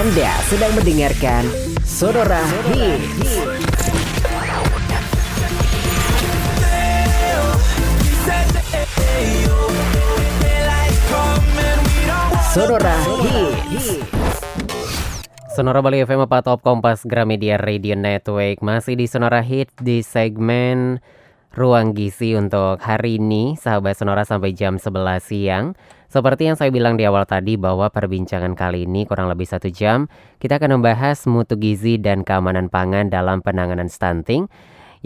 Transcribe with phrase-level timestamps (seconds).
[0.00, 1.44] Anda sedang mendengarkan
[1.84, 2.40] Sonora
[2.72, 3.36] Hits.
[12.48, 14.00] Sonora Hits.
[15.52, 21.04] Sonora Bali FM apa Top Kompas Gramedia Radio Network masih di Sonora Hits di segmen
[21.52, 25.76] Ruang Gizi untuk hari ini sahabat Sonora sampai jam 11 siang.
[26.10, 30.10] Seperti yang saya bilang di awal tadi bahwa perbincangan kali ini kurang lebih satu jam
[30.42, 34.50] kita akan membahas mutu gizi dan keamanan pangan dalam penanganan stunting.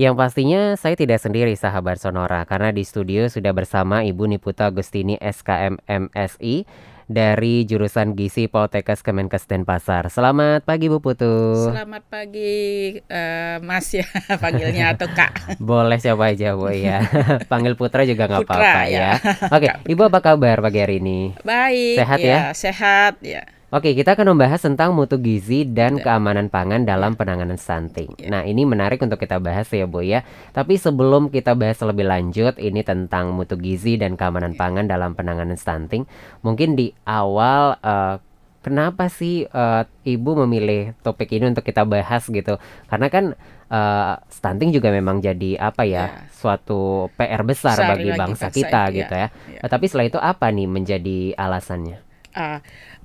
[0.00, 5.20] Yang pastinya saya tidak sendiri sahabat Sonora karena di studio sudah bersama Ibu Niputa Agustini
[5.20, 6.64] SKM MSI
[7.08, 10.08] dari jurusan Gizi Poltekkes Kemenkes Denpasar.
[10.08, 11.68] Selamat pagi Bu Putu.
[11.68, 14.06] Selamat pagi uh, Mas ya
[14.42, 15.60] panggilnya atau Kak.
[15.60, 17.04] Boleh siapa aja Bu ya.
[17.52, 19.20] Panggil Putra juga nggak apa-apa ya.
[19.20, 19.48] ya.
[19.52, 21.36] Oke, Ibu apa kabar pagi hari ini?
[21.44, 21.96] Baik.
[22.00, 22.28] Sehat ya?
[22.28, 22.40] ya?
[22.56, 23.42] Sehat ya.
[23.73, 28.12] Oke, kita akan membahas tentang mutu gizi dan keamanan pangan dalam penanganan stunting.
[28.20, 28.28] Ya.
[28.28, 30.20] Nah, ini menarik untuk kita bahas ya, Bu ya.
[30.52, 35.56] Tapi sebelum kita bahas lebih lanjut ini tentang mutu gizi dan keamanan pangan dalam penanganan
[35.56, 36.05] stunting,
[36.44, 38.20] mungkin di awal uh,
[38.64, 42.56] kenapa sih uh, Ibu memilih topik ini untuk kita bahas gitu?
[42.88, 43.36] Karena kan
[43.69, 46.33] uh, stunting juga memang jadi apa ya, ya.
[46.33, 49.28] suatu PR besar, besar bagi bangsa kita, kita gitu ya.
[49.28, 49.60] ya.
[49.69, 52.00] Tapi setelah itu apa nih menjadi alasannya?
[52.34, 52.58] Uh,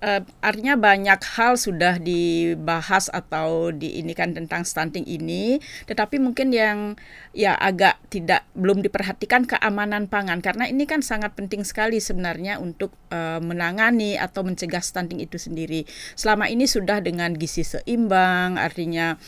[0.04, 6.96] uh, artinya banyak hal sudah dibahas atau diinikan tentang stunting ini, tetapi mungkin yang
[7.36, 12.96] ya agak tidak belum diperhatikan keamanan pangan karena ini kan sangat penting sekali sebenarnya untuk
[13.14, 15.86] uh, menangani atau mencegah stunting itu sendiri.
[16.18, 19.20] Selama ini sudah dengan gizi seimbang, artinya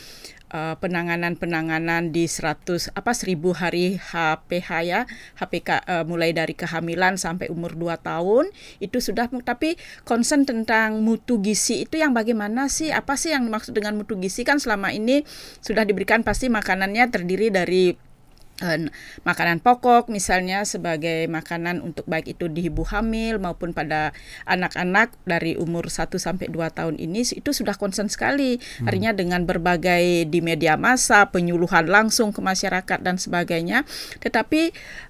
[0.52, 5.02] uh, penanganan-penanganan di 100 apa 1000 hari HPH ya,
[5.39, 8.52] HPK uh, mulai dari kehamilan sampai umur 2 tahun
[8.83, 12.91] itu sudah tapi concern tentang mutu gizi itu yang bagaimana sih?
[12.91, 15.23] Apa sih yang dimaksud dengan mutu gizi kan selama ini
[15.63, 18.11] sudah diberikan pasti makanannya terdiri dari
[19.26, 24.14] makanan pokok misalnya sebagai makanan untuk baik itu di ibu hamil maupun pada
[24.45, 28.61] anak-anak dari umur 1 sampai 2 tahun ini itu sudah konsen sekali.
[28.61, 28.88] Hmm.
[28.88, 33.83] Artinya dengan berbagai di media massa, penyuluhan langsung ke masyarakat dan sebagainya.
[34.21, 34.61] Tetapi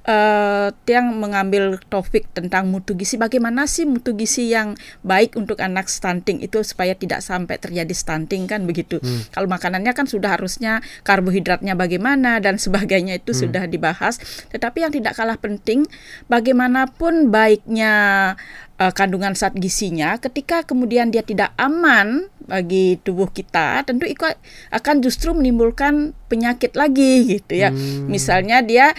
[0.08, 5.92] uh, yang mengambil topik tentang mutu gizi bagaimana sih mutu gizi yang baik untuk anak
[5.92, 8.98] stunting itu supaya tidak sampai terjadi stunting kan begitu.
[9.04, 9.28] Hmm.
[9.36, 13.41] Kalau makanannya kan sudah harusnya karbohidratnya bagaimana dan sebagainya itu hmm.
[13.48, 14.22] Sudah dibahas.
[14.50, 15.88] Tetapi yang tidak kalah penting,
[16.30, 17.94] bagaimanapun baiknya
[18.82, 24.26] uh, kandungan zat gizinya, ketika kemudian dia tidak aman bagi tubuh kita, tentu itu
[24.74, 27.70] akan justru menimbulkan penyakit lagi gitu ya.
[27.70, 28.10] Hmm.
[28.10, 28.92] Misalnya dia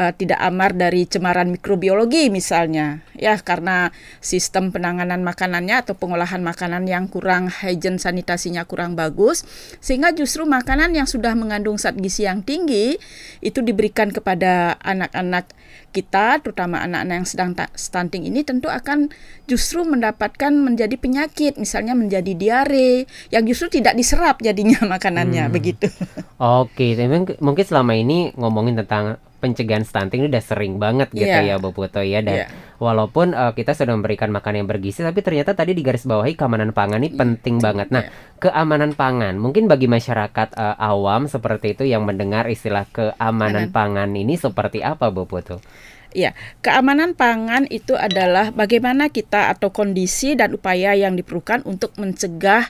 [0.00, 3.92] uh, tidak amar dari cemaran mikrobiologi misalnya ya karena
[4.24, 9.44] sistem penanganan makanannya atau pengolahan makanan yang kurang hygiene sanitasinya kurang bagus
[9.84, 12.96] sehingga justru makanan yang sudah mengandung zat gizi yang tinggi
[13.44, 15.52] itu diberikan kepada anak-anak
[15.90, 19.10] kita terutama anak-anak yang sedang stunting ini tentu akan
[19.50, 25.52] justru mendapatkan menjadi penyakit misalnya menjadi diare yang justru tidak diserap jadinya makanannya hmm.
[25.52, 25.90] begitu.
[26.38, 26.94] Oke,
[27.42, 31.56] mungkin selama ini ngomongin tentang pencegahan stunting ini udah sering banget gitu yeah.
[31.56, 32.48] ya Bu Puto ya dan yeah.
[32.76, 36.76] walaupun uh, kita sudah memberikan makan yang bergizi tapi ternyata tadi di garis bawahi keamanan
[36.76, 37.18] pangan ini yeah.
[37.18, 37.88] penting banget.
[37.88, 38.36] Nah, yeah.
[38.38, 44.36] keamanan pangan mungkin bagi masyarakat uh, awam seperti itu yang mendengar istilah keamanan pangan ini
[44.36, 45.58] seperti apa Bu Puto?
[46.10, 52.66] Ya, keamanan pangan itu adalah bagaimana kita atau kondisi dan upaya yang diperlukan untuk mencegah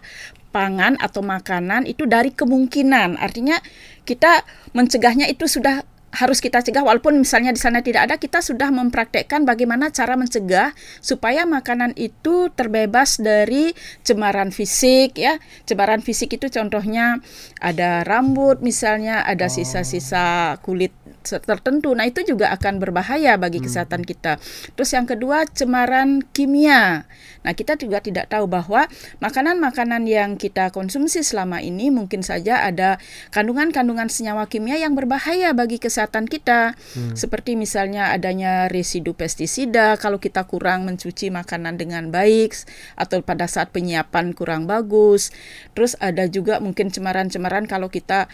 [0.52, 3.16] pangan atau makanan itu dari kemungkinan.
[3.16, 3.56] Artinya
[4.04, 4.44] kita
[4.76, 6.82] mencegahnya itu sudah harus kita cegah.
[6.82, 12.50] Walaupun misalnya di sana tidak ada kita sudah mempraktekkan bagaimana cara mencegah supaya makanan itu
[12.53, 13.72] terbebas dari
[14.03, 15.38] cemaran fisik ya.
[15.65, 17.22] Cemaran fisik itu contohnya
[17.62, 20.93] ada rambut misalnya ada sisa-sisa kulit
[21.25, 23.66] tertentu nah itu juga akan berbahaya bagi hmm.
[23.70, 24.36] kesehatan kita
[24.76, 27.08] terus yang kedua cemaran kimia
[27.41, 28.84] nah kita juga tidak tahu bahwa
[29.25, 33.00] makanan-makanan yang kita konsumsi selama ini mungkin saja ada
[33.32, 36.61] kandungan-kandungan senyawa kimia yang berbahaya bagi kesehatan kesehatan kita.
[36.96, 37.14] Hmm.
[37.14, 42.56] Seperti misalnya adanya residu pestisida kalau kita kurang mencuci makanan dengan baik
[42.99, 45.31] atau pada saat penyiapan kurang bagus.
[45.76, 48.26] Terus ada juga mungkin cemaran-cemaran kalau kita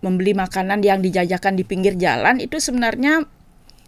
[0.00, 3.24] membeli makanan yang dijajakan di pinggir jalan itu sebenarnya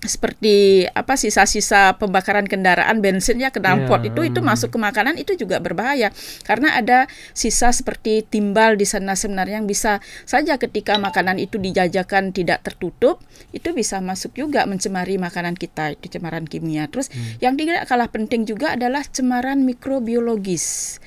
[0.03, 3.89] seperti apa sisa-sisa pembakaran kendaraan bensinnya ke dalam Iya.
[3.89, 6.11] pot itu itu masuk ke makanan itu juga berbahaya.
[6.43, 12.35] Karena ada sisa seperti timbal di sana sebenarnya yang bisa saja ketika makanan itu dijajakan
[12.35, 13.23] tidak tertutup
[13.55, 16.91] itu bisa masuk juga mencemari makanan kita itu cemaran kimia.
[16.91, 17.07] Terus
[17.39, 20.99] yang tidak kalah penting juga adalah cemaran mikrobiologis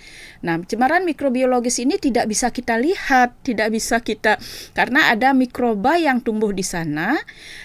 [0.44, 4.36] Nah, cemaran mikrobiologis ini tidak bisa kita lihat, tidak bisa kita
[4.76, 7.16] karena ada mikroba yang tumbuh di sana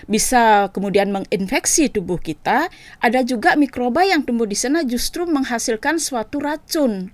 [0.06, 2.70] bisa kemudian menginfeksi tubuh kita.
[3.02, 7.10] Ada juga mikroba yang tumbuh di sana justru menghasilkan suatu racun.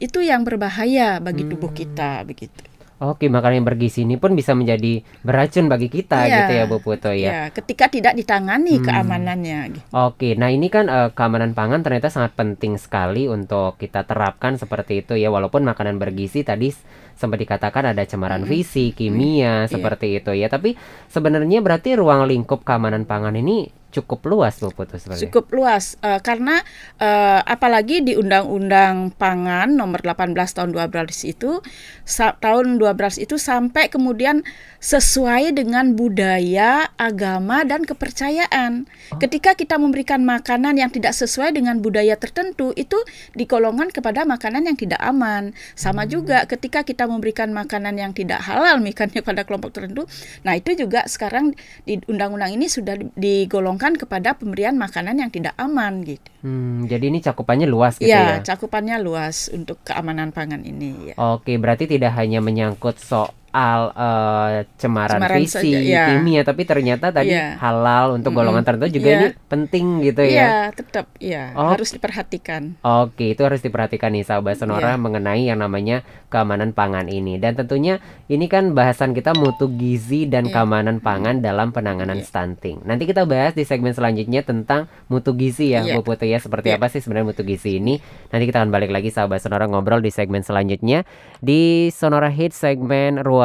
[0.00, 2.69] Itu yang berbahaya bagi tubuh kita begitu.
[3.00, 6.36] Oke, makanan yang bergizi ini pun bisa menjadi beracun bagi kita Iya.
[6.36, 7.28] gitu ya Bu Putu ya.
[7.32, 8.84] Ya, ketika tidak ditangani Hmm.
[8.84, 9.60] keamanannya.
[9.72, 9.80] gitu.
[9.90, 15.00] Oke, nah ini kan eh, keamanan pangan ternyata sangat penting sekali untuk kita terapkan seperti
[15.00, 15.28] itu ya.
[15.28, 16.76] Walaupun makanan bergizi tadi
[17.16, 19.70] sempat dikatakan ada cemaran fisik, kimia Iya.
[19.70, 20.46] seperti itu ya.
[20.46, 20.76] Tapi
[21.06, 25.22] sebenarnya berarti ruang lingkup keamanan pangan ini cukup luas Bu Putu sebenarnya.
[25.26, 26.62] Cukup luas eh, karena
[26.96, 31.58] eh, apalagi di Undang-Undang Pangan nomor 18 tahun 12 itu
[32.06, 34.46] sa- tahun 12 itu sampai kemudian
[34.80, 38.88] sesuai dengan budaya, agama dan kepercayaan.
[39.20, 42.96] Ketika kita memberikan makanan yang tidak sesuai dengan budaya tertentu itu
[43.36, 45.52] digolongkan kepada makanan yang tidak aman.
[45.76, 50.08] Sama juga ketika kita memberikan makanan yang tidak halal misalnya pada kelompok tertentu.
[50.46, 51.52] Nah, itu juga sekarang
[51.84, 53.44] di undang-undang ini sudah di-
[53.80, 56.28] digolongkan kepada pemberian makanan yang tidak aman gitu.
[56.44, 58.36] Hmm, jadi ini cakupannya luas gitu ya.
[58.36, 61.14] ya, cakupannya luas untuk keamanan pangan ini ya.
[61.16, 66.04] Oke, berarti tidak hanya menyangkut soal eh, cemaran, Cemaran fisik, saja, ya.
[66.14, 67.58] kimia, tapi ternyata tadi Iya.
[67.58, 69.18] halal untuk golongan tertentu juga Iya.
[69.18, 70.30] ini penting gitu ya.
[70.30, 71.74] Iya, tetap ya, Oh.
[71.74, 72.78] harus diperhatikan.
[72.80, 75.02] Oke, itu harus diperhatikan nih sahabat Sonora Iya.
[75.02, 77.36] mengenai yang namanya keamanan pangan ini.
[77.36, 77.98] Dan tentunya
[78.30, 80.62] ini kan bahasan kita mutu gizi dan Iya.
[80.62, 82.26] keamanan pangan dalam penanganan Iya.
[82.30, 82.86] stunting.
[82.86, 85.98] Nanti kita bahas di segmen selanjutnya tentang mutu gizi ya, Iya.
[85.98, 86.38] Bu Putu ya.
[86.38, 86.78] Seperti Iya.
[86.78, 87.98] apa sih sebenarnya mutu gizi ini?
[88.30, 91.02] Nanti kita akan balik lagi sahabat Sonora ngobrol di segmen selanjutnya
[91.42, 93.39] di Sonora Hit segmen Ruang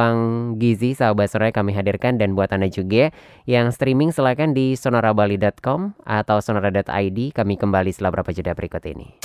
[0.62, 3.10] Gizi sahabat Sonora kami hadirkan dan buat Anda juga
[3.50, 7.20] yang streaming silakan di sonorabali.com atau sonora.id.
[7.34, 9.18] Kami kembali setelah beberapa jeda berikut ini.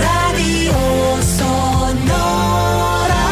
[0.00, 0.80] Radio
[1.20, 3.28] Sonora.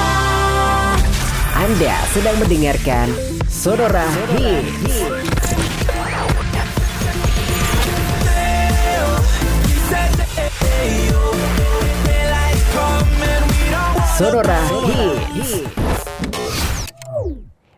[1.57, 3.09] Anda sedang mendengarkan
[3.49, 4.05] Sonora
[4.37, 5.32] Hits.
[14.23, 14.63] Sonora
[15.35, 15.67] Hits.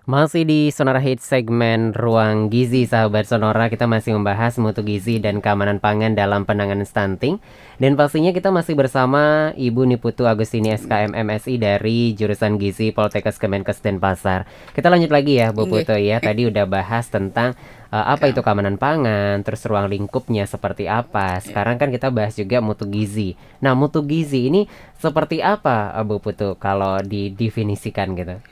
[0.04, 5.40] Masih di Sonora Hits segmen Ruang Gizi sahabat Sonora kita masih membahas mutu gizi dan
[5.40, 7.40] keamanan pangan dalam penanganan stunting
[7.80, 13.80] dan pastinya kita masih bersama Ibu Niputu Agustini SKM MSI dari jurusan Gizi Poltekkes Kemenkes
[13.80, 14.44] Denpasar.
[14.76, 15.88] Kita lanjut lagi ya Bu Nggih.
[15.88, 16.20] Putu ya.
[16.20, 17.56] Tadi udah bahas tentang
[17.94, 21.38] uh, apa itu keamanan pangan, terus ruang lingkupnya seperti apa.
[21.38, 23.38] Sekarang kan kita bahas juga mutu gizi.
[23.62, 24.66] Nah, mutu gizi ini
[24.98, 28.42] seperti apa uh, Bu Putu kalau didefinisikan gitu?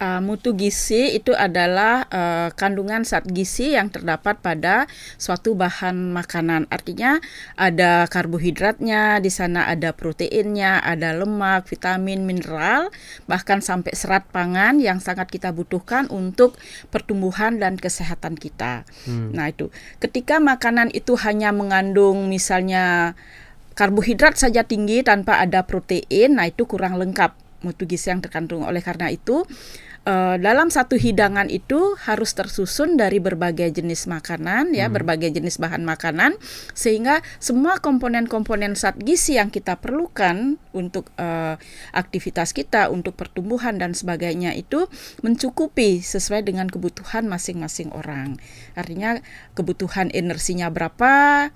[0.00, 4.88] Uh, mutu gizi itu adalah uh, kandungan zat gizi yang terdapat pada
[5.20, 6.64] suatu bahan makanan.
[6.72, 7.20] Artinya
[7.52, 12.88] ada karbohidratnya, di sana ada proteinnya, ada lemak, vitamin, mineral,
[13.28, 16.56] bahkan sampai serat pangan yang sangat kita butuhkan untuk
[16.88, 18.88] pertumbuhan dan kesehatan kita.
[19.04, 19.68] Nah, itu.
[20.00, 23.12] Ketika makanan itu hanya mengandung misalnya
[23.76, 28.64] karbohidrat saja tinggi tanpa ada protein, nah itu kurang lengkap mutu gizi yang terkandung.
[28.64, 29.44] Oleh karena itu,
[30.08, 35.84] eh, dalam satu hidangan itu harus tersusun dari berbagai jenis makanan, ya, berbagai jenis bahan
[35.84, 36.36] makanan,
[36.72, 41.56] sehingga semua komponen-komponen zat gizi yang kita perlukan untuk eh,
[41.92, 44.88] aktivitas kita, untuk pertumbuhan dan sebagainya itu
[45.20, 48.40] mencukupi sesuai dengan kebutuhan masing-masing orang.
[48.74, 49.20] Artinya
[49.52, 51.48] kebutuhan energinya berapa,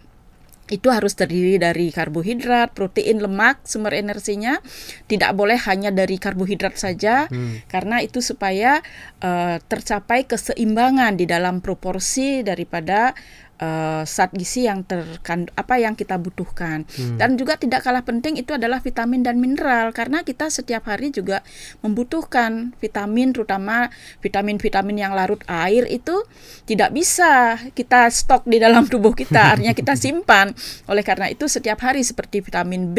[0.75, 4.59] itu harus terdiri dari karbohidrat, protein, lemak, sumber energinya.
[5.07, 7.31] Tidak boleh hanya dari karbohidrat saja
[7.71, 8.83] karena itu supaya
[9.23, 13.15] eh, tercapai keseimbangan di dalam proporsi daripada
[13.59, 16.87] eh, zat gizi yang terkandung apa yang kita butuhkan.
[17.19, 21.41] Dan juga tidak kalah penting itu adalah vitamin dan mineral karena kita setiap hari juga
[21.85, 26.25] membutuhkan vitamin terutama vitamin-vitamin yang larut air itu
[26.65, 30.55] tidak bisa kita stok di dalam tubuh kita artinya kita simpan.
[30.91, 32.99] Oleh karena itu setiap hari seperti vitamin B,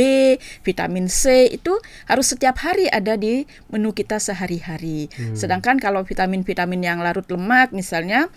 [0.63, 5.07] vitamin C itu harus setiap hari ada di menu kita sehari-hari.
[5.35, 8.27] Sedangkan kalau vitamin-vitamin yang larut lemak misalnya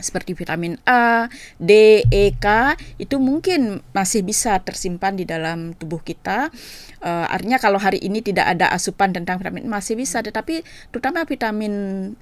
[0.00, 1.30] seperti vitamin A,
[1.60, 6.52] D, E, K itu mungkin masih bisa tersimpan di dalam tubuh kita.
[7.00, 10.60] Uh, artinya kalau hari ini tidak ada asupan tentang vitamin masih bisa, tetapi
[10.92, 11.72] terutama vitamin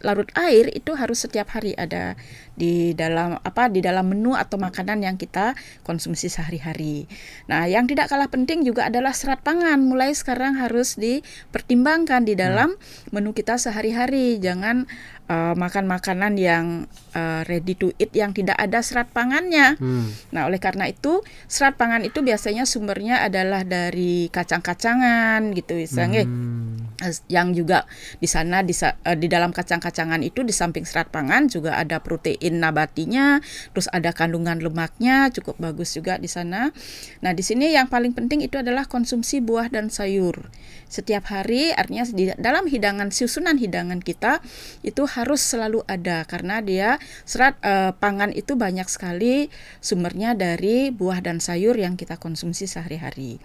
[0.06, 2.14] larut air itu harus setiap hari ada
[2.54, 7.10] di dalam apa di dalam menu atau makanan yang kita konsumsi sehari-hari.
[7.50, 9.82] Nah, yang tidak kalah penting juga adalah serat pangan.
[9.82, 12.74] Mulai sekarang harus dipertimbangkan di dalam
[13.10, 14.38] menu kita sehari-hari.
[14.38, 14.86] Jangan
[15.28, 19.76] uh, makan makanan yang uh, ready to eat yang tidak ada serat pangannya.
[19.78, 20.10] Hmm.
[20.34, 26.24] Nah, oleh karena itu serat pangan itu biasanya sumbernya adalah dari kacang-kacangan gitu misalnya.
[26.24, 26.90] Hmm.
[27.30, 27.78] Yang juga
[28.18, 32.58] di sana di, uh, di dalam kacang-kacangan itu di samping serat pangan juga ada protein
[32.58, 33.38] nabatinya,
[33.70, 36.74] terus ada kandungan lemaknya cukup bagus juga di sana.
[37.22, 40.50] Nah, di sini yang paling penting itu adalah konsumsi buah dan sayur.
[40.88, 44.40] Setiap hari artinya di dalam hidangan susunan hidangan kita
[44.80, 46.96] itu harus selalu ada karena dia
[47.28, 49.52] serat uh, pangan itu banyak sekali
[49.84, 53.36] sumbernya dari buah dan sayur yang kita konsumsi sehari-hari.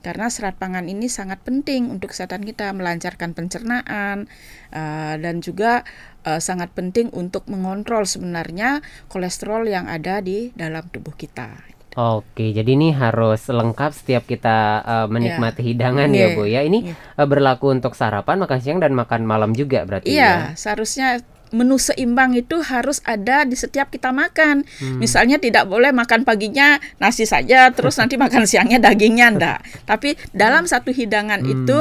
[0.00, 4.30] Karena serat pangan ini sangat penting untuk kesehatan kita, melancarkan pencernaan
[4.72, 5.84] uh, dan juga
[6.24, 8.80] uh, sangat penting untuk mengontrol sebenarnya
[9.12, 11.75] kolesterol yang ada di dalam tubuh kita.
[11.96, 15.68] Oke, jadi ini harus lengkap setiap kita uh, menikmati yeah.
[15.72, 16.28] hidangan yeah.
[16.28, 16.60] ya Bu ya.
[16.60, 17.16] Ini yeah.
[17.16, 20.60] uh, berlaku untuk sarapan, makan siang dan makan malam juga berarti yeah, ya.
[20.60, 21.24] seharusnya
[21.54, 24.68] menu seimbang itu harus ada di setiap kita makan.
[24.76, 24.98] Hmm.
[25.00, 29.58] Misalnya tidak boleh makan paginya nasi saja, terus nanti makan siangnya dagingnya ndak.
[29.88, 31.52] Tapi dalam satu hidangan hmm.
[31.52, 31.80] itu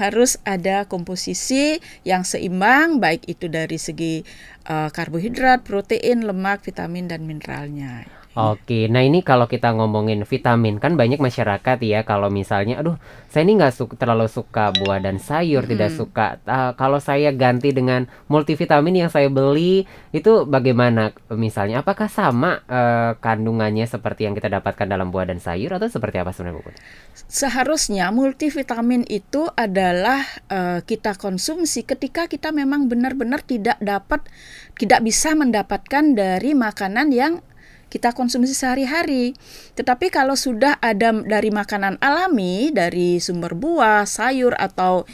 [0.00, 4.24] harus ada komposisi yang seimbang, baik itu dari segi
[4.70, 8.19] uh, karbohidrat, protein, lemak, vitamin dan mineralnya.
[8.38, 12.94] Oke, nah ini kalau kita ngomongin vitamin kan banyak masyarakat ya kalau misalnya, aduh
[13.26, 15.70] saya ini nggak suka terlalu suka buah dan sayur, hmm.
[15.74, 16.38] tidak suka.
[16.46, 19.82] Uh, kalau saya ganti dengan multivitamin yang saya beli
[20.14, 21.10] itu bagaimana?
[21.34, 26.22] Misalnya, apakah sama uh, kandungannya seperti yang kita dapatkan dalam buah dan sayur atau seperti
[26.22, 26.70] apa sebenarnya Bu?
[27.26, 34.22] Seharusnya multivitamin itu adalah uh, kita konsumsi ketika kita memang benar-benar tidak dapat,
[34.78, 37.42] tidak bisa mendapatkan dari makanan yang
[37.90, 39.34] kita konsumsi sehari-hari.
[39.74, 45.04] Tetapi kalau sudah ada dari makanan alami, dari sumber buah, sayur atau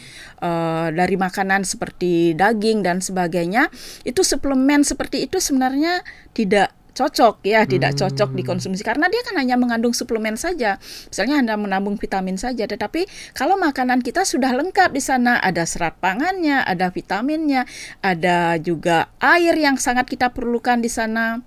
[0.45, 3.73] uh, dari makanan seperti daging dan sebagainya,
[4.05, 6.05] itu suplemen seperti itu sebenarnya
[6.37, 8.01] tidak cocok ya tidak hmm.
[8.01, 10.81] cocok dikonsumsi karena dia kan hanya mengandung suplemen saja
[11.13, 13.05] misalnya hanya menambung vitamin saja tetapi
[13.37, 17.69] kalau makanan kita sudah lengkap di sana ada serat pangannya ada vitaminnya
[18.01, 21.45] ada juga air yang sangat kita perlukan di sana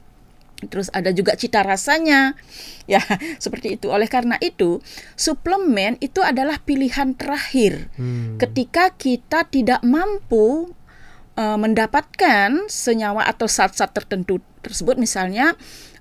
[0.68, 2.36] Terus ada juga cita rasanya.
[2.84, 3.00] Ya,
[3.44, 3.88] seperti itu.
[3.88, 4.84] Oleh karena itu,
[5.16, 7.88] suplemen itu adalah pilihan terakhir.
[7.96, 8.36] Hmm.
[8.36, 10.76] Ketika kita tidak mampu
[11.40, 15.56] uh, mendapatkan senyawa atau zat-zat tertentu tersebut misalnya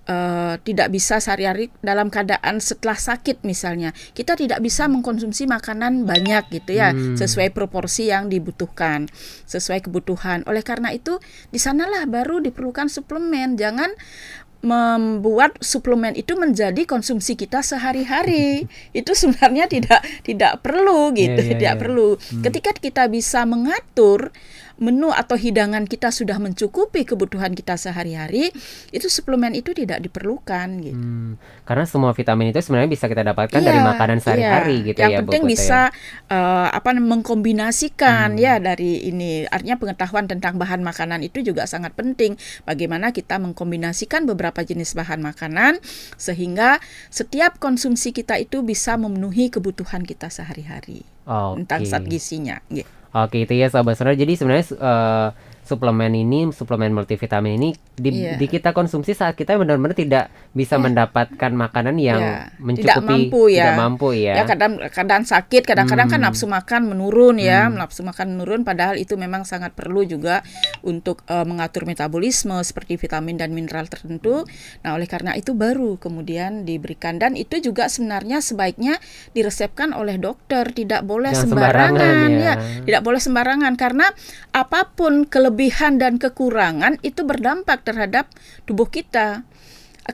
[0.08, 6.48] Uh, tidak bisa sehari-hari dalam keadaan setelah sakit misalnya kita tidak bisa mengkonsumsi makanan banyak
[6.48, 7.20] gitu ya hmm.
[7.20, 9.04] sesuai proporsi yang dibutuhkan
[9.44, 11.20] sesuai kebutuhan oleh karena itu
[11.52, 13.92] di sanalah baru diperlukan suplemen jangan
[14.58, 18.66] membuat suplemen itu menjadi konsumsi kita sehari-hari
[18.98, 21.80] itu sebenarnya tidak tidak perlu gitu yeah, yeah, tidak yeah.
[21.80, 22.42] perlu hmm.
[22.42, 24.34] ketika kita bisa mengatur
[24.78, 28.54] menu atau hidangan kita sudah mencukupi kebutuhan kita sehari-hari,
[28.94, 30.98] itu suplemen itu tidak diperlukan gitu.
[30.98, 31.34] Hmm,
[31.66, 34.88] karena semua vitamin itu sebenarnya bisa kita dapatkan iya, dari makanan sehari-hari iya.
[34.94, 35.16] gitu Yang ya.
[35.18, 36.34] Yang penting bisa ya.
[36.34, 38.42] uh, apa mengkombinasikan hmm.
[38.42, 39.44] ya dari ini.
[39.50, 42.38] Artinya pengetahuan tentang bahan makanan itu juga sangat penting.
[42.62, 45.82] Bagaimana kita mengkombinasikan beberapa jenis bahan makanan
[46.14, 46.78] sehingga
[47.10, 51.02] setiap konsumsi kita itu bisa memenuhi kebutuhan kita sehari-hari.
[51.28, 51.54] Okay.
[51.60, 52.62] Tentang zat gizinya.
[52.70, 52.97] Gitu.
[53.16, 54.16] Oke itu ya sahabat sonora.
[54.16, 55.28] Jadi sebenarnya uh,
[55.68, 58.40] suplemen ini, suplemen multivitamin ini di, yeah.
[58.40, 60.84] di kita konsumsi saat kita benar-benar tidak bisa yeah.
[60.88, 62.48] mendapatkan makanan yang yeah.
[62.56, 63.60] mencukupi, tidak mampu ya.
[63.60, 64.32] Tidak mampu ya.
[64.40, 66.24] Ya kadang kadang sakit, kadang-kadang kan hmm.
[66.24, 67.76] kan nafsu makan menurun ya, hmm.
[67.76, 68.64] nafsu makan menurun.
[68.64, 70.40] Padahal itu memang sangat perlu juga
[70.80, 74.48] untuk uh, mengatur metabolisme seperti vitamin dan mineral tertentu.
[74.80, 78.96] Nah oleh karena itu baru kemudian diberikan dan itu juga sebenarnya sebaiknya
[79.36, 82.40] diresepkan oleh dokter, tidak boleh Jangan sembarangan, sembarangan ya.
[82.40, 82.54] ya,
[82.88, 84.06] tidak boleh sembarangan karena
[84.56, 88.30] apa pun kelebihan kelebihan dan kekurangan itu berdampak terhadap
[88.62, 89.42] tubuh kita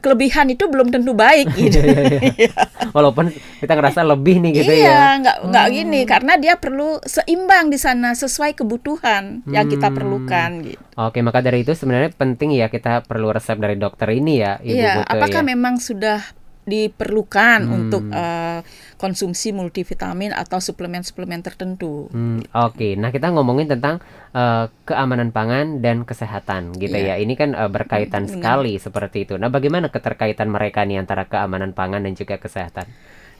[0.00, 1.84] kelebihan itu belum tentu baik gitu.
[1.84, 2.16] Iya,
[2.48, 2.52] iya.
[2.96, 3.28] Walaupun
[3.60, 4.88] kita ngerasa lebih nih gitu iya, ya.
[4.88, 5.74] Iya, nggak nggak hmm.
[5.76, 9.52] gini karena dia perlu seimbang di sana sesuai kebutuhan hmm.
[9.52, 9.96] yang kita hmm.
[10.00, 10.80] perlukan gitu.
[10.96, 14.80] Oke, maka dari itu sebenarnya penting ya kita perlu resep dari dokter ini ya, Ibu
[14.80, 15.50] Iya, apakah ya?
[15.52, 16.24] memang sudah
[16.64, 17.76] diperlukan hmm.
[17.76, 18.64] untuk uh,
[18.96, 22.08] konsumsi multivitamin atau suplemen-suplemen tertentu.
[22.10, 23.98] Hmm, Oke, nah kita ngomongin tentang
[24.32, 27.14] uh, keamanan pangan dan kesehatan gitu Iya.
[27.14, 27.22] ya.
[27.22, 28.34] Ini kan uh, berkaitan Benar.
[28.34, 29.34] sekali seperti itu.
[29.36, 32.86] Nah, bagaimana keterkaitan mereka nih antara keamanan pangan dan juga kesehatan?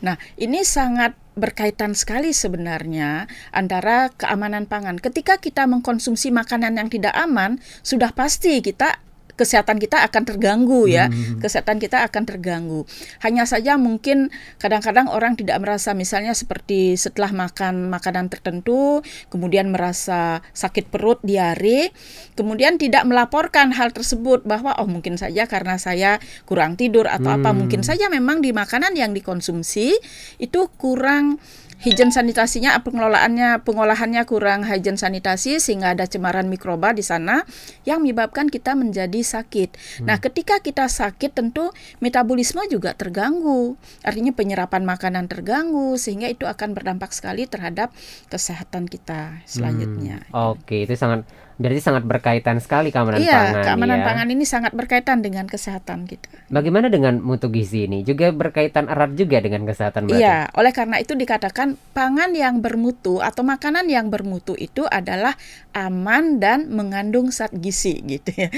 [0.04, 5.00] Nah, ini sangat berkaitan sekali sebenarnya antara keamanan pangan.
[5.00, 9.00] Ketika kita mengkonsumsi makanan yang tidak aman, sudah pasti kita
[9.34, 11.10] kesehatan kita akan terganggu ya.
[11.42, 12.86] Kesehatan kita akan terganggu.
[13.22, 20.44] Hanya saja mungkin kadang-kadang orang tidak merasa misalnya seperti setelah makan makanan tertentu kemudian merasa
[20.54, 21.90] sakit perut, diare,
[22.38, 27.50] kemudian tidak melaporkan hal tersebut bahwa oh mungkin saja karena saya kurang tidur atau apa
[27.50, 29.96] mungkin saja memang di makanan yang dikonsumsi
[30.38, 31.38] itu kurang
[31.82, 37.42] Higien sanitasinya, pengelolaannya, pengolahannya kurang higien sanitasi sehingga ada cemaran mikroba di sana
[37.82, 40.00] yang menyebabkan kita menjadi sakit.
[40.06, 43.76] Nah, ketika kita sakit tentu metabolisme juga terganggu.
[44.04, 47.90] Artinya penyerapan makanan terganggu sehingga itu akan berdampak sekali terhadap
[48.28, 50.24] kesehatan kita selanjutnya.
[50.30, 54.04] Oke, itu sangat berarti sangat berkaitan sekali keamanan Iya, pangan keamanan ya.
[54.06, 56.26] pangan ini sangat berkaitan dengan kesehatan kita.
[56.50, 58.02] Bagaimana dengan mutu gizi ini?
[58.02, 60.18] Juga berkaitan erat juga dengan kesehatan berarti.
[60.18, 65.38] Iya, oleh karena itu dikatakan pangan yang bermutu atau makanan yang bermutu itu adalah
[65.70, 68.50] aman dan mengandung zat gizi gitu ya.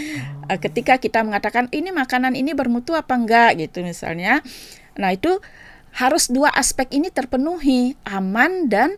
[0.49, 4.41] Eh, Ketika kita mengatakan ini makanan ini bermutu apa enggak gitu misalnya.
[4.97, 5.37] Nah, itu
[5.97, 8.97] harus dua aspek ini terpenuhi, aman dan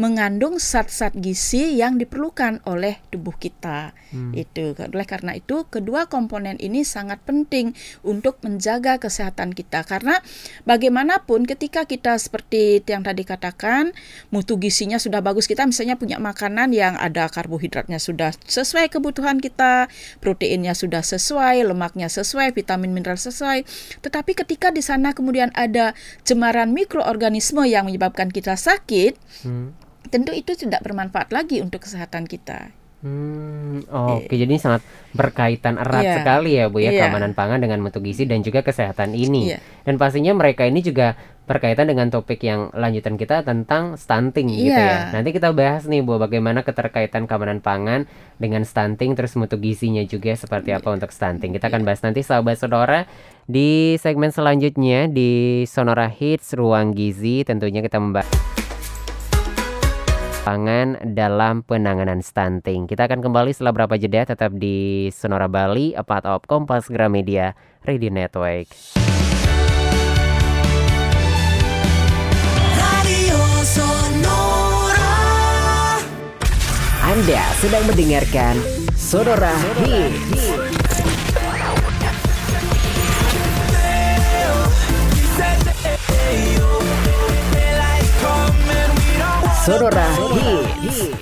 [0.00, 3.92] mengandung zat-zat gizi yang diperlukan oleh tubuh kita.
[4.32, 10.24] Itu oleh karena itu kedua komponen ini sangat penting untuk menjaga kesehatan kita karena
[10.64, 13.92] bagaimanapun ketika kita seperti yang tadi katakan
[14.32, 19.92] mutu gizinya sudah bagus kita misalnya punya makanan yang ada karbohidratnya sudah sesuai kebutuhan kita,
[20.24, 23.68] proteinnya sudah sesuai, lemaknya sesuai, vitamin mineral sesuai.
[24.00, 25.92] Tetapi ketika di sana kemudian ada
[26.24, 29.89] cemaran mikroorganisme yang menyebabkan kita sakit, Hmm.
[30.08, 32.72] Tentu itu tidak bermanfaat lagi untuk kesehatan kita.
[33.00, 34.84] Hmm, oke jadi ini sangat
[35.16, 36.14] berkaitan erat Iya.
[36.20, 37.08] sekali ya Bu ya Iya.
[37.08, 39.56] keamanan pangan dengan mutu gizi dan juga kesehatan ini.
[39.56, 39.58] Iya.
[39.88, 41.16] Dan pastinya mereka ini juga
[41.48, 45.08] berkaitan dengan topik yang lanjutan kita tentang stunting gitu ya.
[45.08, 45.16] Iya.
[45.16, 48.04] Nanti kita bahas nih Bu bagaimana keterkaitan keamanan pangan
[48.36, 51.56] dengan stunting terus mutu gizinya juga seperti apa untuk stunting.
[51.56, 53.08] Kita akan bahas nanti sahabat saudara
[53.48, 58.28] di segmen selanjutnya di Sonora Hits Ruang Gizi tentunya kita membahas
[60.40, 62.88] pangan dalam penanganan stunting.
[62.88, 67.52] Kita akan kembali setelah berapa jeda tetap di Sonora Bali, a part of Kompas Gramedia
[67.84, 68.72] Radio Network.
[72.76, 75.14] Radio Sonora.
[77.04, 78.56] Anda sedang mendengarkan
[78.96, 79.52] Sonora
[79.84, 80.69] Hits.
[89.70, 90.02] Sonora
[90.34, 91.14] Hits.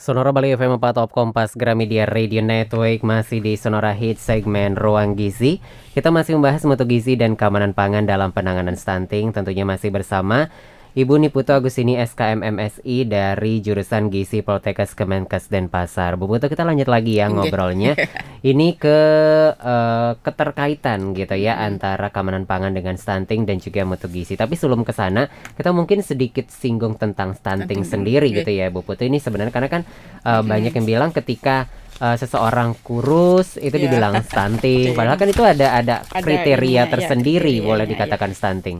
[0.00, 5.12] Sonora Bali FM 4 Top Kompas Gramedia Radio Network masih di Sonora Hits segmen Ruang
[5.12, 5.60] Gizi.
[5.92, 9.28] Kita masih membahas mutu gizi dan keamanan pangan dalam penanganan stunting.
[9.36, 10.48] Tentunya masih bersama
[10.96, 16.16] Ibu Niputo Agustini SKM MSI dari jurusan Gizi Poltekkes Kemenkes Denpasar.
[16.16, 17.92] Bu Putu kita lanjut lagi ya ngobrolnya.
[18.40, 18.98] Ini ke
[19.52, 24.34] eh, keterkaitan gitu ya antara keamanan pangan dengan stunting dan juga mutu gizi.
[24.34, 28.80] Tapi sebelum ke sana, kita mungkin sedikit singgung tentang stunting Stunting, sendiri gitu ya Bu
[28.80, 29.04] Putu.
[29.04, 29.82] Ini sebenarnya karena kan
[30.24, 31.68] eh, banyak yang bilang ketika
[32.00, 33.84] eh, seseorang kurus itu Ya.
[33.86, 34.94] dibilang stunting.
[34.98, 38.78] Padahal kan itu ada ada Ada kriteria ininya, ya, tersendiri boleh kriterianya, dikatakan stunting.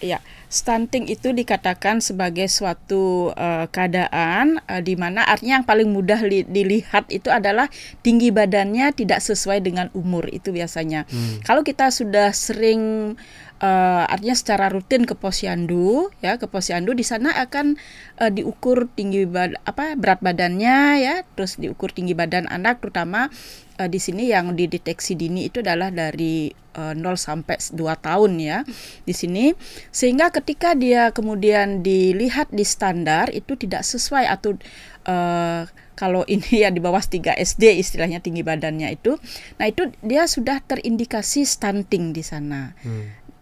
[0.00, 0.16] Ya,
[0.50, 6.44] stunting itu dikatakan sebagai suatu eh, keadaan eh, di mana artinya yang paling mudah li-
[6.44, 7.70] dilihat itu adalah
[8.02, 11.06] tinggi badannya tidak sesuai dengan umur itu biasanya.
[11.46, 13.14] Kalau kita sudah sering
[13.60, 17.76] eh, artinya secara rutin ke posyandu ya ke posyandu di sana akan
[18.18, 23.28] eh, diukur tinggi bad apa berat badannya ya terus diukur tinggi badan anak terutama
[23.76, 28.58] eh, di sini yang dideteksi dini itu adalah dari eh, 0 sampai 2 tahun ya
[29.04, 29.52] di sini.
[29.92, 34.56] Sehingga ketika dia kemudian dilihat di standar itu tidak sesuai atau
[35.04, 35.68] eh,
[36.00, 39.20] kalau ini ya di bawah 3 SD istilahnya tinggi badannya itu.
[39.60, 42.72] Nah itu dia sudah terindikasi stunting di sana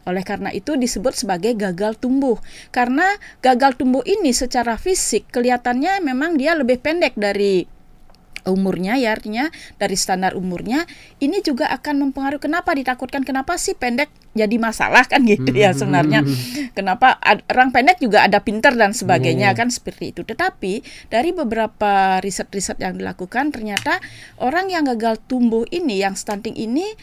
[0.08, 2.40] oleh karena itu disebut sebagai gagal tumbuh.
[2.72, 3.04] Karena
[3.44, 7.68] gagal tumbuh ini secara fisik kelihatannya memang dia lebih pendek dari
[8.48, 10.88] umurnya ya artinya dari standar umurnya
[11.20, 16.24] ini juga akan mempengaruhi kenapa ditakutkan kenapa sih pendek jadi masalah kan gitu ya sebenarnya
[16.76, 17.20] kenapa
[17.52, 19.58] orang pendek juga ada pinter dan sebagainya Iya.
[19.58, 20.80] kan seperti itu tetapi
[21.12, 24.00] dari beberapa riset-riset yang dilakukan ternyata
[24.40, 26.96] orang yang gagal tumbuh ini yang stunting ini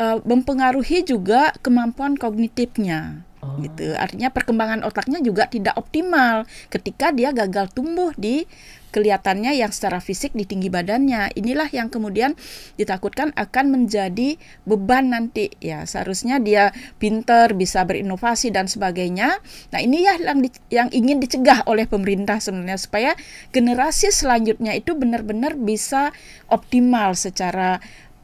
[0.00, 3.28] eh, mempengaruhi juga kemampuan kognitifnya
[3.64, 3.96] gitu.
[3.96, 8.44] Artinya perkembangan otaknya juga tidak optimal ketika dia gagal tumbuh di
[8.90, 11.32] kelihatannya yang secara fisik di tinggi badannya.
[11.38, 12.34] Inilah yang kemudian
[12.74, 14.34] ditakutkan akan menjadi
[14.66, 15.86] beban nanti ya.
[15.86, 19.38] Seharusnya dia pinter, bisa berinovasi dan sebagainya.
[19.70, 23.12] Nah, ini ya yang di- yang ingin dicegah oleh pemerintah sebenarnya supaya
[23.54, 26.10] generasi selanjutnya itu benar-benar bisa
[26.50, 27.78] optimal secara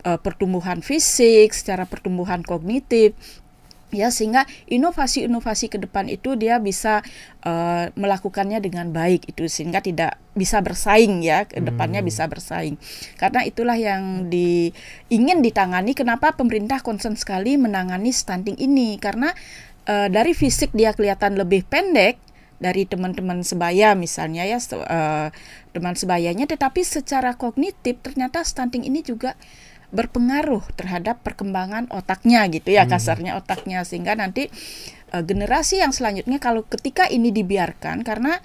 [0.06, 3.18] eh, pertumbuhan fisik, secara pertumbuhan kognitif
[3.94, 7.06] ya sehingga inovasi-inovasi ke depan itu dia bisa
[7.46, 12.76] eh, melakukannya dengan baik itu sehingga tidak bisa bersaing ya ke depannya bisa bersaing.
[13.16, 14.74] Karena itulah yang di
[15.08, 18.98] ingin ditangani kenapa pemerintah concern sekali menangani stunting ini?
[18.98, 19.30] Karena
[19.86, 22.18] eh, dari fisik dia kelihatan lebih pendek
[22.56, 25.28] dari teman-teman sebaya misalnya ya eh,
[25.76, 29.36] teman sebayanya tetapi secara kognitif ternyata stunting ini juga
[29.94, 33.86] berpengaruh terhadap perkembangan otaknya gitu ya kasarnya otaknya.
[33.86, 34.50] Sehingga nanti
[35.14, 38.42] eh, generasi yang selanjutnya kalau ketika ini dibiarkan karena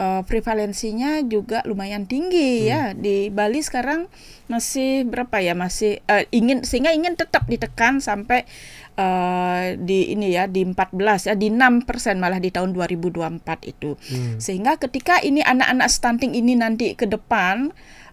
[0.00, 2.96] eh, prevalensinya juga lumayan tinggi ya.
[2.96, 4.08] Di Bali sekarang
[4.50, 8.48] masih berapa ya masih eh, ingin sehingga ingin tetap ditekan sampai
[8.96, 13.94] eh, di ini ya di 14 ya di 6 persen malah di tahun 2024 itu.
[14.40, 17.70] Sehingga ketika ini anak-anak stunting ini nanti ke depan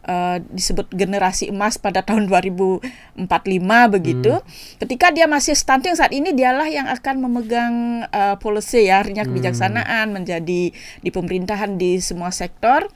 [0.07, 3.19] eh, disebut generasi emas pada tahun 2045
[3.93, 4.39] begitu.
[4.79, 7.75] Ketika dia masih stunting saat ini dialah yang akan memegang
[8.09, 12.87] eh, policy ya, artinya kebijaksanaan menjadi di pemerintahan di semua sektor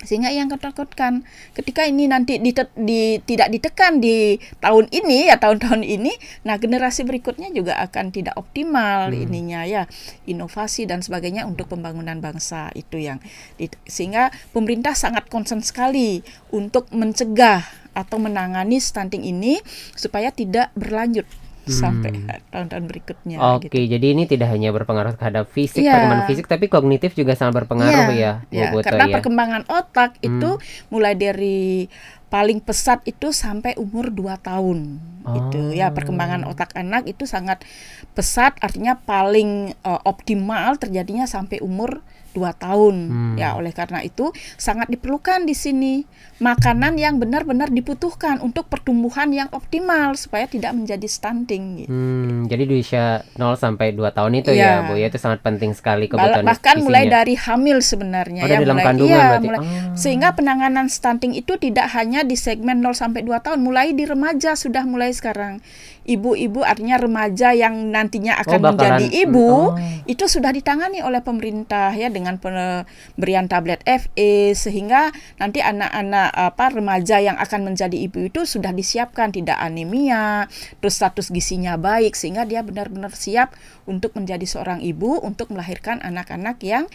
[0.00, 5.84] sehingga yang ketakutkan ketika ini nanti dite- di, tidak ditekan di tahun ini ya tahun-tahun
[5.84, 6.12] ini
[6.44, 9.84] nah generasi berikutnya juga akan tidak optimal ininya ya.
[10.24, 13.20] Inovasi dan sebagainya untuk pembangunan bangsa itu yang
[13.60, 19.58] di- sehingga pemerintah sangat concern sekali untuk mencegah atau menangani stunting ini
[19.98, 21.26] supaya tidak berlanjut
[21.72, 22.10] sampai
[22.50, 23.96] tahun-tahun berikutnya Oke, gitu.
[23.96, 25.94] jadi ini tidak hanya berpengaruh terhadap fisik, Iya.
[25.96, 29.14] perkembangan fisik, tapi kognitif juga sangat berpengaruh Iya, ya, Bu ya, Putu karena ya.
[29.18, 30.50] perkembangan otak itu
[30.90, 31.88] mulai dari
[32.30, 35.02] paling pesat itu sampai umur 2 tahun.
[35.34, 37.66] Itu ya perkembangan otak anak itu sangat
[38.14, 42.96] pesat artinya paling eh, optimal terjadinya sampai umur 2 tahun.
[43.34, 45.94] Ya, oleh karena itu sangat diperlukan di sini
[46.38, 51.90] makanan yang benar-benar dibutuhkan untuk pertumbuhan yang optimal supaya tidak menjadi stunting gitu.
[51.90, 54.80] Hmm, jadi di usia 0 sampai 2 tahun itu Iya.
[54.80, 57.16] ya, Bu, ya itu sangat penting sekali kebutuhan bahkan mulai gizinya.
[57.18, 59.46] dari hamil sebenarnya Oh, ya dalam mulai kandungan iya, berarti.
[59.46, 59.92] mulai- Ah.
[59.94, 64.54] sehingga penanganan stunting itu tidak hanya di segmen 0 sampai 2 tahun mulai di remaja
[64.54, 65.60] sudah mulai sekarang
[66.02, 69.76] ibu-ibu artinya remaja yang nantinya akan Oh, bakalan- menjadi ibu oh.
[70.08, 77.20] itu sudah ditangani oleh pemerintah ya dengan pemberian tablet FE sehingga nanti anak-anak apa remaja
[77.20, 80.48] yang akan menjadi ibu itu sudah disiapkan tidak anemia
[80.80, 83.52] terus status gizinya baik sehingga dia benar-benar siap
[83.84, 86.88] untuk menjadi seorang ibu untuk melahirkan anak-anak yang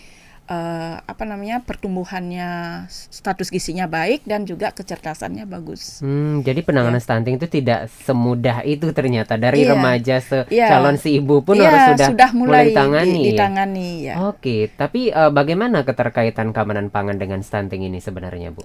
[0.46, 6.00] eh, apa namanya pertumbuhannya status gizinya baik dan juga kecerdasannya bagus.
[6.00, 9.74] Hmm, jadi penanganan stunting itu tidak semudah itu ternyata dari Iya.
[9.74, 10.70] remaja se Iya.
[10.70, 13.30] calon si ibu pun Iya, harus sudah, mulai, ditangani di- ya.
[13.32, 14.14] ditangani ya.
[14.24, 18.62] Oke, tapi eh, bagaimana keterkaitan keamanan pangan dengan stunting ini sebenarnya, Bu?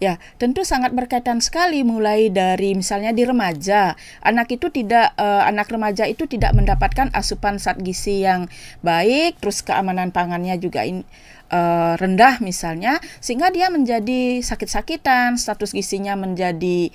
[0.00, 3.94] Ya, tentu sangat berkaitan sekali mulai dari misalnya di remaja.
[4.18, 8.50] Anak itu tidak eh, anak remaja itu tidak mendapatkan asupan zat gizi yang
[8.82, 11.06] baik, terus keamanan pangannya juga in-
[11.54, 16.90] eh, rendah misalnya, sehingga dia menjadi sakit-sakitan, status gizinya menjadi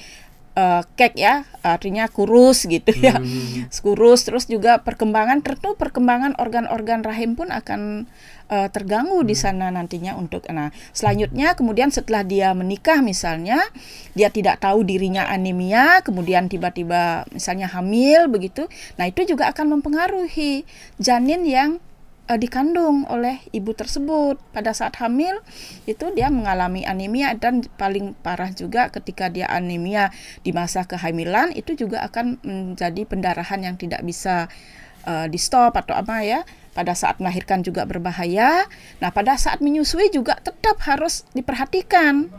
[0.58, 3.22] eh, kek ya, artinya kurus gitu ya.
[3.86, 8.10] Kurus terus juga perkembangan tentu perkembangan organ-organ rahim pun akan
[8.50, 13.62] eh, terganggu di sana nantinya untuk nah selanjutnya kemudian setelah dia menikah misalnya
[14.18, 18.66] dia tidak tahu dirinya anemia kemudian tiba-tiba misalnya hamil begitu
[18.96, 20.64] nah itu juga akan mempengaruhi
[20.98, 21.80] janin yang
[22.28, 24.40] eh, dikandung oleh ibu tersebut.
[24.52, 25.40] Pada saat hamil
[25.90, 30.12] itu dia mengalami anemia dan paling parah juga ketika dia anemia
[30.44, 34.52] di masa kehamilan itu juga akan menjadi pendarahan yang tidak bisa
[35.08, 36.42] eh, di stop atau apa ya.
[36.78, 38.70] Pada saat melahirkan juga berbahaya.
[39.02, 42.30] Nah pada saat menyusui juga tetap harus diperhatikan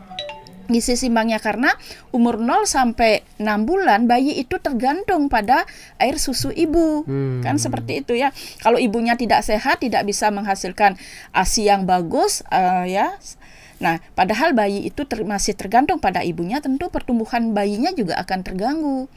[0.69, 1.73] gizi seimbangnya karena
[2.13, 5.65] umur 0 sampai 6 bulan bayi itu tergantung pada
[5.97, 7.03] air susu ibu.
[7.03, 7.41] Hmm.
[7.41, 8.29] Kan seperti itu ya.
[8.61, 10.95] Kalau ibunya tidak sehat tidak bisa menghasilkan
[11.33, 13.17] ASI yang bagus eh, ya.
[13.79, 19.07] Nah, padahal bayi itu ter- masih tergantung pada ibunya, tentu pertumbuhan bayinya juga akan terganggu.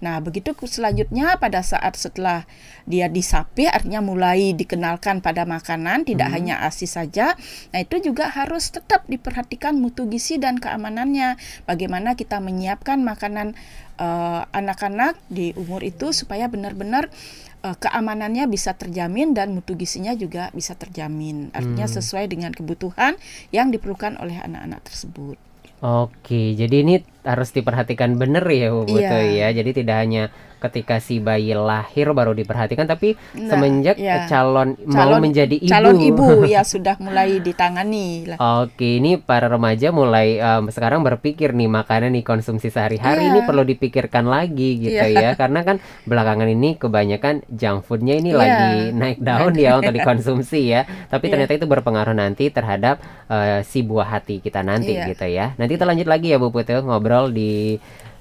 [0.00, 2.48] Nah, begitu selanjutnya pada saat setelah
[2.88, 7.36] dia disapih, artinya mulai dikenalkan pada makanan, tidak hanya ASI saja.
[7.72, 11.36] Nah, itu juga harus tetap diperhatikan mutu gizi dan keamanannya.
[11.68, 13.52] Bagaimana kita menyiapkan makanan
[14.00, 17.12] eh, anak-anak di umur itu supaya benar-benar
[17.60, 21.52] eh, keamanannya bisa terjamin dan mutu gizinya juga bisa terjamin.
[21.52, 21.96] Artinya Hmm.
[22.00, 23.16] sesuai dengan kebutuhan
[23.52, 25.36] yang diperlukan oleh anak-anak tersebut.
[25.80, 29.48] Oke, jadi ini harus diperhatikan bener ya Bu Putu ya.
[29.48, 29.64] Iya.
[29.64, 30.28] Jadi tidak hanya
[30.60, 34.26] ketika si bayi lahir baru diperhatikan, tapi Nah, semenjak ya.
[34.26, 35.66] calon, mau Calon- menjadi ibu.
[35.66, 38.36] Calon ibu ya sudah mulai ditangani lah.
[38.62, 43.46] Oke, ini para remaja mulai em, sekarang berpikir nih makanan nih konsumsi sehari-hari ini Iya.
[43.46, 45.08] perlu dipikirkan lagi gitu ya.
[45.08, 45.30] Iya.
[45.34, 48.38] Karena kan belakangan ini kebanyakan junk foodnya ini Iya.
[48.38, 50.82] lagi naik daun ya untuk dikonsumsi ya.
[51.06, 51.32] Tapi Iya.
[51.32, 55.54] ternyata itu berpengaruh nanti terhadap eh, si buah hati kita nanti gitu ya.
[55.54, 57.78] Nanti kita lanjut lagi ya Bu Putu ngobrol di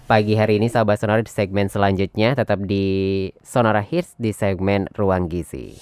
[0.09, 5.29] pagi hari ini sahabat Sonora di segmen selanjutnya tetap di Sonora Hits di segmen Ruang
[5.29, 5.77] Gizi.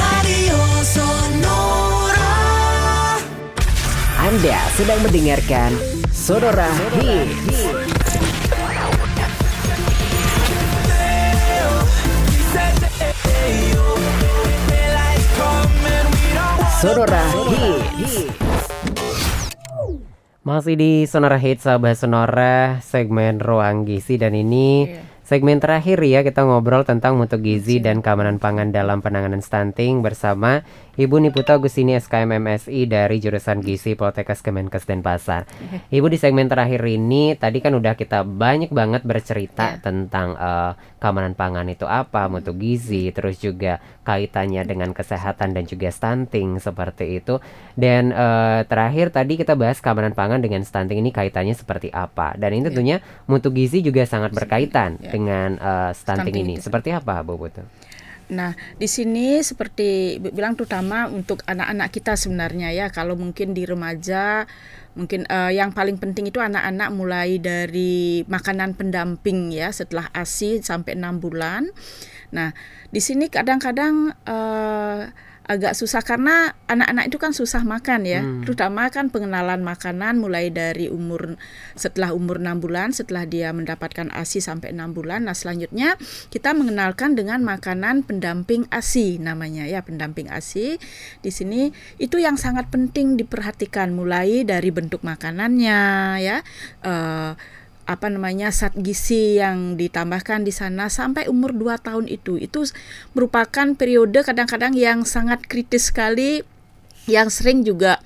[0.00, 2.40] Radio Sonora.
[4.16, 5.76] Anda sedang mendengarkan
[6.08, 7.68] Sonora Hits.
[16.80, 17.53] Sonora Hits.
[20.44, 25.00] Masih di Sonora Hits sahabat Sonora segmen Ruang Gizi dan ini Iya.
[25.24, 30.60] segmen terakhir ya kita ngobrol tentang mutu gizi dan keamanan pangan dalam penanganan stunting bersama
[30.94, 35.42] Ibu Niputa Agustini SKM MSI dari jurusan Gizi Poltekkes Kemenkes Denpasar.
[35.90, 39.82] Ibu di segmen terakhir ini tadi kan udah kita banyak banget bercerita Iya.
[39.82, 45.90] tentang eh, keamanan pangan itu apa, mutu gizi, terus juga kaitannya dengan kesehatan dan juga
[45.90, 47.42] stunting seperti itu.
[47.74, 52.36] Dan eh, terakhir tadi kita bahas keamanan pangan dengan stunting ini kaitannya seperti apa.
[52.36, 52.68] Dan ini Iya.
[52.70, 55.10] tentunya mutu gizi juga sangat berkaitan Iya.
[55.10, 56.54] dengan eh, stunting, Stunting ini.
[56.54, 56.64] itu.
[56.64, 57.66] Seperti apa, Bu Putu?
[58.32, 62.86] Nah, di sini seperti bilang terutama untuk anak-anak kita sebenarnya ya.
[62.88, 64.48] Kalau mungkin di remaja
[64.94, 70.96] mungkin eh, yang paling penting itu anak-anak mulai dari makanan pendamping ya setelah ASI sampai
[70.96, 71.68] enam bulan.
[72.32, 72.54] Nah,
[72.88, 75.00] di sini kadang-kadang eh,
[75.44, 78.24] agak susah karena anak-anak itu kan susah makan ya.
[78.24, 78.42] Hmm.
[78.48, 81.36] Terutama kan pengenalan makanan mulai dari umur
[81.76, 85.28] setelah umur enam bulan setelah dia mendapatkan ASI sampai enam bulan.
[85.28, 86.00] Nah, selanjutnya
[86.32, 90.80] kita mengenalkan dengan makanan pendamping ASI namanya ya, pendamping ASI.
[91.20, 91.68] Di sini
[92.00, 95.80] itu yang sangat penting diperhatikan mulai dari bentuk makanannya
[96.24, 96.40] ya.
[96.84, 97.32] eh,
[97.84, 102.40] apa namanya zat gizi yang ditambahkan di sana sampai umur 2 tahun itu.
[102.40, 102.64] Itu
[103.12, 106.40] merupakan periode kadang-kadang yang sangat kritis sekali
[107.04, 108.00] yang sering juga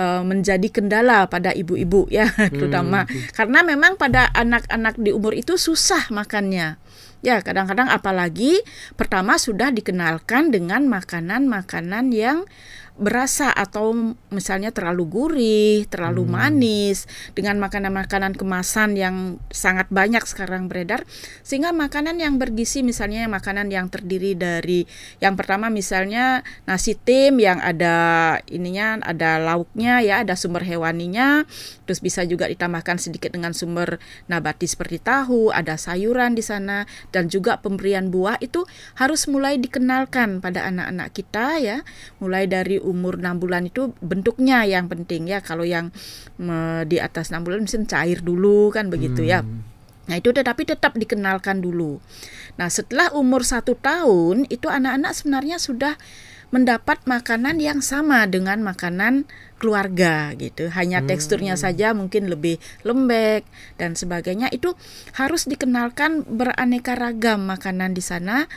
[0.00, 3.04] eh, menjadi kendala pada ibu-ibu ya terutama.
[3.36, 6.80] Karena memang pada anak-anak di umur itu susah makannya.
[7.18, 8.62] Ya kadang-kadang apalagi
[8.94, 12.46] pertama sudah dikenalkan dengan makanan-makanan yang
[12.98, 13.94] berasa atau
[14.34, 21.06] misalnya terlalu gurih, terlalu manis dengan makanan-makanan kemasan yang sangat banyak sekarang beredar
[21.46, 24.82] sehingga makanan yang bergizi misalnya makanan yang terdiri dari
[25.22, 31.46] yang pertama misalnya nasi tim yang ada ininya ada lauknya ya ada sumber hewaninya
[31.86, 36.84] terus bisa juga ditambahkan sedikit dengan sumber nabati seperti tahu ada sayuran di sana
[37.14, 38.66] dan juga pemberian buah itu
[38.98, 41.78] harus mulai dikenalkan pada anak-anak kita ya
[42.18, 45.92] mulai dari umur 6 bulan itu bentuknya yang penting ya kalau yang
[46.40, 49.44] me, di atas 6 bulan mungkin cair dulu kan begitu ya
[50.08, 52.00] Nah itu tetapi tetap dikenalkan dulu.
[52.56, 56.00] Nah setelah umur satu tahun itu anak-anak sebenarnya sudah
[56.48, 59.28] mendapat makanan yang sama dengan makanan
[59.60, 60.72] keluarga gitu.
[60.72, 62.56] Hanya teksturnya saja mungkin lebih
[62.88, 63.44] lembek
[63.76, 64.48] dan sebagainya.
[64.48, 64.80] Itu
[65.12, 68.48] harus dikenalkan beraneka ragam makanan di sana.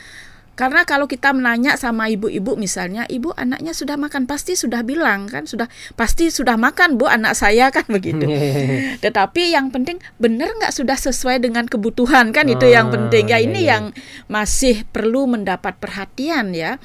[0.62, 5.42] Karena kalau kita menanya sama ibu-ibu misalnya, ibu anaknya sudah makan pasti sudah bilang kan
[5.42, 5.66] sudah
[5.98, 8.22] pasti sudah makan bu anak saya kan begitu.
[9.04, 13.26] Tetapi yang penting benar nggak sudah sesuai dengan kebutuhan kan itu yang Ah, penting.
[13.26, 13.70] iya, Ya ini iya.
[13.74, 13.84] yang
[14.30, 16.78] masih perlu mendapat perhatian ya.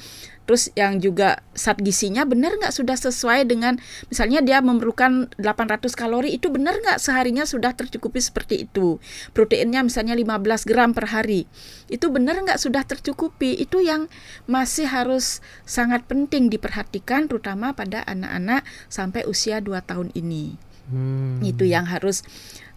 [0.48, 3.76] Terus yang juga zat gizinya benar nggak sudah sesuai dengan
[4.08, 8.96] misalnya dia memerlukan 800 kalori itu benar nggak seharinya sudah tercukupi seperti itu.
[9.36, 11.44] Proteinnya misalnya 15 gram per hari.
[11.92, 13.60] Itu benar nggak sudah tercukupi.
[13.60, 14.08] Itu yang
[14.48, 20.56] masih harus sangat penting diperhatikan terutama pada anak-anak sampai usia 2 tahun ini
[20.88, 21.44] Hmm.
[21.44, 22.24] itu yang harus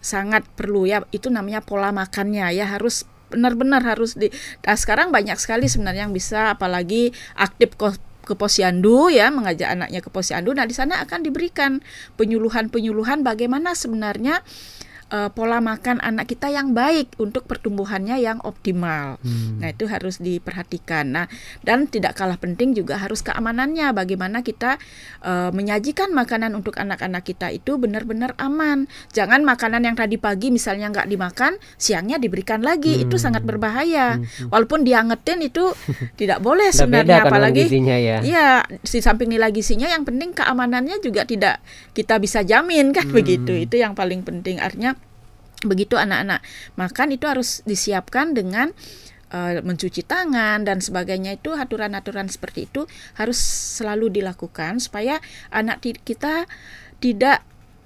[0.04, 4.28] sangat perlu ya itu namanya pola makannya ya harus benar-benar harus di
[4.62, 7.74] nah, sekarang banyak sekali sebenarnya yang bisa apalagi aktif
[8.22, 10.54] ke posyandu ya mengajak anaknya ke posyandu.
[10.54, 11.82] Nah di sana akan diberikan
[12.16, 14.40] penyuluhan-penyuluhan bagaimana sebenarnya
[15.12, 19.20] eh, pola makan anak kita yang baik untuk pertumbuhannya yang optimal.
[19.20, 19.60] Hmm.
[19.60, 21.12] Nah, itu harus diperhatikan.
[21.12, 21.26] Nah,
[21.60, 23.92] dan tidak kalah penting juga harus keamanannya.
[23.92, 24.80] Bagaimana kita
[25.20, 28.88] eh, menyajikan makanan untuk anak-anak kita itu benar-benar aman.
[29.12, 33.04] Jangan makanan yang tadi pagi misalnya nggak dimakan, siangnya diberikan lagi.
[33.04, 33.24] Itu Hmm.
[33.28, 34.16] sangat berbahaya.
[34.48, 35.68] Walaupun diangetin itu
[36.20, 38.18] tidak boleh sebenarnya kandungan apalagi ya.
[38.22, 38.48] Iya,
[38.80, 41.60] di samping nilai gizinya yang penting keamanannya juga tidak
[41.92, 43.52] kita bisa jamin kan begitu.
[43.52, 44.62] Itu yang paling penting.
[44.62, 44.96] Artinya
[45.62, 46.42] begitu anak-anak.
[46.78, 48.70] Makan itu harus disiapkan dengan
[49.30, 51.38] eh, mencuci tangan dan sebagainya.
[51.38, 53.38] Itu aturan-aturan seperti itu harus
[53.78, 56.46] selalu dilakukan supaya anak kita
[57.02, 57.42] tidak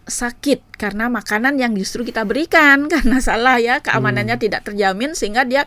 [0.06, 5.66] sakit karena makanan yang justru kita berikan karena salah ya keamanannya tidak terjamin sehingga dia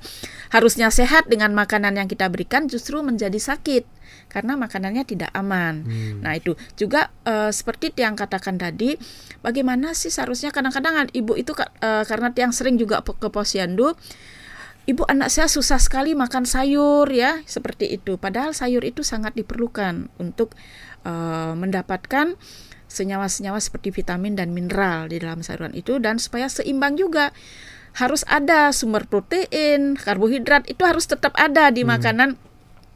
[0.56, 4.00] harusnya sehat dengan makanan yang kita berikan justru menjadi sakit
[4.30, 5.84] karena makanannya tidak aman.
[6.22, 8.94] Nah itu juga eh, seperti yang katakan tadi,
[9.42, 13.98] bagaimana sih seharusnya kadang-kadang ibu itu eh, karena yang sering juga ke posyandu,
[14.86, 18.22] ibu anak saya susah sekali makan sayur ya seperti itu.
[18.22, 20.54] Padahal sayur itu sangat diperlukan untuk
[21.04, 22.38] eh, mendapatkan
[22.90, 27.32] senyawa-senyawa seperti vitamin dan mineral di dalam sayuran itu dan supaya seimbang juga.
[27.90, 32.38] Harus ada sumber protein, karbohidrat itu harus tetap ada di makanan.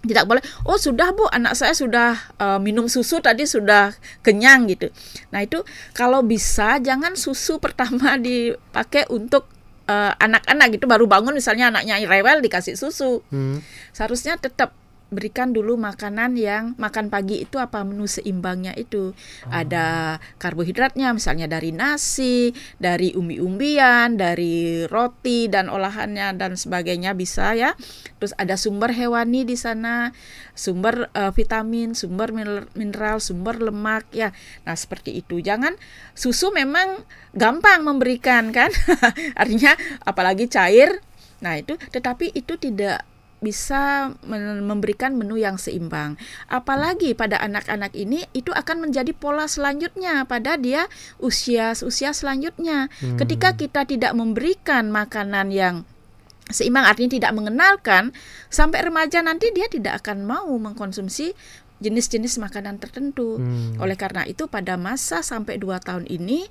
[0.03, 4.91] Tidak boleh oh sudah bu anak saya sudah eh, minum susu tadi sudah kenyang gitu.
[5.31, 5.63] Nah itu
[5.95, 9.47] kalau bisa jangan susu pertama dipakai untuk
[9.87, 10.85] eh, anak-anak gitu.
[10.85, 13.23] Baru bangun misalnya anaknya rewel dikasih susu.
[13.31, 13.63] Hmm.
[13.93, 14.73] seharusnya tetap
[15.13, 19.13] berikan dulu makanan yang makan pagi itu apa menu seimbangnya itu.
[19.47, 27.77] Ada karbohidratnya misalnya dari nasi dari umbi-umbian dari roti dan olahannya dan sebagainya bisa ya.
[28.17, 30.11] Terus ada sumber hewani di sana
[30.57, 34.33] sumber eh, vitamin sumber miner- mineral sumber lemak ya.
[34.65, 35.39] Nah seperti itu.
[35.39, 35.77] Jangan
[36.17, 37.05] susu memang
[37.37, 38.73] gampang memberikan kan.
[39.41, 41.01] Artinya apalagi cair.
[41.43, 43.03] Nah, itu tetapi itu tidak
[43.43, 44.15] bisa
[44.63, 46.15] memberikan menu yang seimbang.
[46.47, 50.87] Apalagi pada anak-anak ini itu akan menjadi pola selanjutnya pada dia
[51.19, 52.87] usia usia selanjutnya.
[53.19, 55.75] Ketika kita tidak memberikan makanan yang
[56.47, 58.11] seimbang artinya tidak mengenalkan
[58.51, 61.35] sampai remaja nanti dia tidak akan mau mengkonsumsi
[61.83, 63.37] jenis-jenis makanan tertentu.
[63.39, 63.75] Hmm.
[63.83, 66.47] Oleh karena itu pada masa sampai 2 tahun ini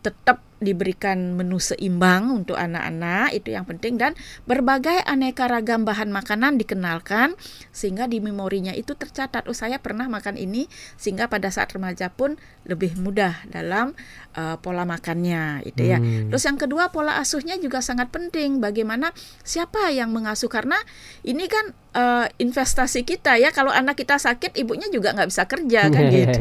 [0.00, 4.12] tetap diberikan menu seimbang untuk anak-anak itu yang penting dan
[4.44, 7.32] berbagai aneka ragam bahan makanan dikenalkan
[7.72, 10.68] sehingga di memorinya itu tercatat oh saya pernah makan ini
[11.00, 12.36] sehingga pada saat remaja pun
[12.68, 13.96] lebih mudah dalam
[14.36, 15.96] eh, pola makannya itu ya.
[15.96, 16.28] Hmm.
[16.28, 20.76] Terus yang kedua pola asuhnya juga sangat penting bagaimana siapa yang mengasuh karena
[21.24, 25.88] ini kan eh, investasi kita ya kalau anak kita sakit ibunya juga nggak bisa kerja
[25.88, 26.40] kan gitu.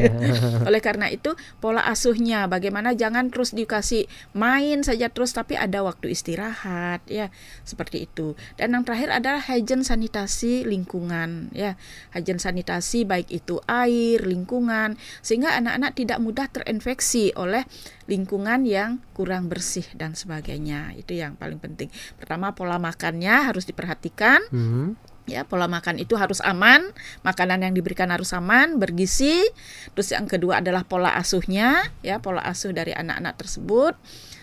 [0.68, 6.14] Oleh karena itu pola asuhnya bagaimana jangan terus dikasih main saja terus tapi ada waktu
[6.14, 8.36] istirahat ya seperti itu.
[8.60, 11.80] Dan yang terakhir adalah hygiene sanitasi lingkungan ya.
[12.14, 17.64] Hygiene sanitasi baik itu air, lingkungan sehingga anak-anak tidak mudah terinfeksi oleh
[18.10, 20.94] lingkungan yang kurang bersih dan sebagainya.
[20.98, 21.94] Itu yang paling penting.
[22.18, 24.98] Pertama pola makannya harus diperhatikan Hmm.
[25.30, 26.82] Ya pola makan itu harus aman
[27.22, 29.46] makanan yang diberikan harus aman bergizi.
[29.94, 33.94] Terus yang kedua adalah pola asuhnya ya pola asuh dari anak-anak tersebut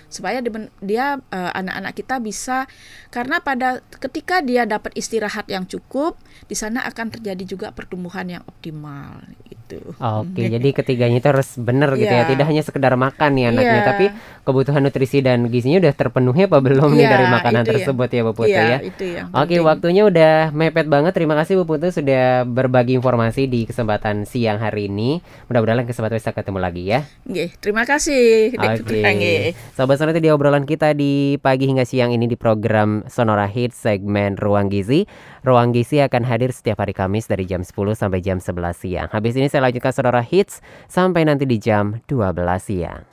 [0.09, 2.65] supaya di- dia eh, anak-anak kita bisa
[3.09, 8.43] karena pada ketika dia dapat istirahat yang cukup di sana akan terjadi juga pertumbuhan yang
[8.45, 12.23] optimal gitu Oke, jadi ketiganya itu harus benar gitu ya.
[12.23, 12.29] Iya.
[12.29, 13.83] Tidak hanya sekedar makan nih anaknya, Iya.
[13.85, 14.07] tapi
[14.43, 17.69] kebutuhan nutrisi dan gizinya udah terpenuhi apa belum nih Iya, dari makanan ya.
[17.69, 18.79] tersebut ya Bu Putu Iya, ya.
[18.81, 19.67] itu yang Oke, penting.
[19.67, 21.13] waktunya udah mepet banget.
[21.13, 25.19] Terima kasih Bu Putu sudah berbagi informasi di kesempatan siang hari ini.
[25.47, 27.03] Mudah-mudahan kesempatan bisa ketemu lagi ya.
[27.27, 28.87] Nggih, terima kasih Oke.
[28.87, 29.51] Putra, nggih.
[29.97, 34.37] Sobat Sonora itu obrolan kita di pagi hingga siang ini di program Sonora Hits segmen
[34.37, 35.09] Ruang Gizi.
[35.41, 39.09] Ruang Gizi akan hadir setiap hari Kamis dari jam 10 sampai jam 11 siang.
[39.09, 42.29] Habis ini saya lanjutkan Sonora Hits sampai nanti di jam 12
[42.61, 43.09] siang.